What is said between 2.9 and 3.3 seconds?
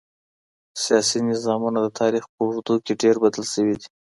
ډېر